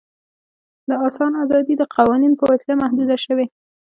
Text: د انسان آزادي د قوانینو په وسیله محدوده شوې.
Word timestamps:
د 0.87 0.89
انسان 1.03 1.31
آزادي 1.43 1.73
د 1.77 1.83
قوانینو 1.95 2.39
په 2.39 2.45
وسیله 2.51 2.75
محدوده 2.83 3.17
شوې. 3.25 3.45